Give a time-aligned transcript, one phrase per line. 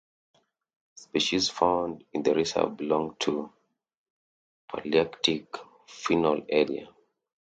[0.95, 3.53] Species found in the reserve belong to
[4.67, 5.45] Palearctic
[5.87, 6.87] faunal area.